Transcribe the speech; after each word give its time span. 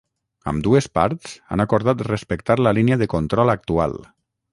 Ambdues 0.51 0.85
parts 0.99 1.35
han 1.55 1.63
acordat 1.65 2.01
respectar 2.07 2.57
la 2.67 2.73
línia 2.79 2.99
de 3.03 3.09
control 3.15 3.53
actual. 3.59 3.95